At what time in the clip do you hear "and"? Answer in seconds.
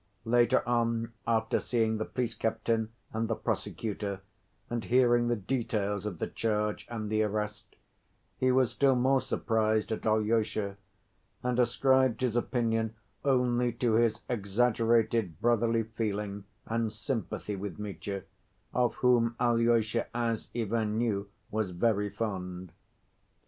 3.13-3.27, 4.67-4.83, 6.89-7.07, 11.43-11.59, 16.65-16.91